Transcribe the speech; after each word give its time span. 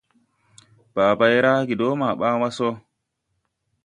Bàa 0.93 1.17
bay 1.19 1.35
rage 1.45 1.73
dɔɔ 1.79 1.93
ma 1.99 2.07
ɓaa 2.19 2.39
wà 2.41 2.47
sɔ. 2.57 2.67